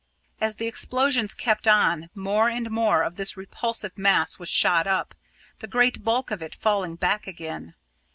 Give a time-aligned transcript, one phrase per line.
[0.39, 5.13] As the explosions kept on, more and more of this repulsive mass was shot up,
[5.59, 7.75] the great bulk of it falling back again.